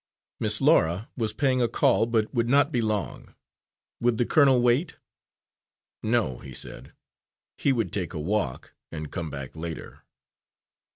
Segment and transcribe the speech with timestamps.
[0.39, 3.35] Miss Laura was paying a call, but would not be long.
[3.99, 4.95] Would the colonel wait?
[6.01, 6.93] No, he said,
[7.59, 10.01] he would take a walk, and come back later.